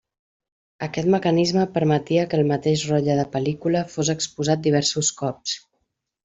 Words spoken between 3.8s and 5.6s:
fos exposat diversos cops.